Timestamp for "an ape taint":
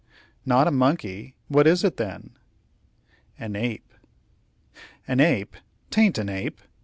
5.07-6.17